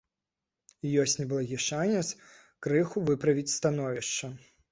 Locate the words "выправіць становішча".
3.11-4.35